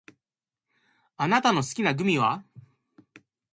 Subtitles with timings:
[1.15, 2.43] あなたの好きなグミは？